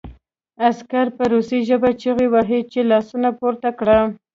عسکر 0.67 1.05
په 1.17 1.23
روسي 1.33 1.59
ژبه 1.69 1.89
چیغې 2.01 2.27
وهلې 2.33 2.61
چې 2.71 2.79
لاسونه 2.91 3.29
پورته 3.39 3.69
کړه 3.79 3.97